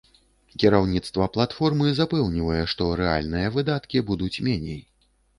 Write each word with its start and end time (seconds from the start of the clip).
Кіраўніцтва 0.61 1.25
платформы 1.35 1.91
запэўнівае, 1.99 2.61
што 2.73 2.87
рэальныя 3.01 3.51
выдаткі 3.59 4.03
будуць 4.09 4.33
меней. 4.49 4.81